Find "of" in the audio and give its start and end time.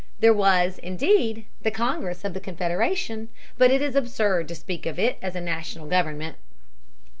2.25-2.33, 4.87-4.97